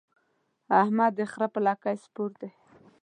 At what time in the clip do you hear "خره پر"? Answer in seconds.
1.31-1.61